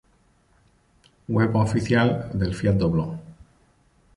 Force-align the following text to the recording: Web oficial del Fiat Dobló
Web 1.29 1.55
oficial 1.57 2.31
del 2.33 2.55
Fiat 2.55 2.73
Dobló 2.75 3.07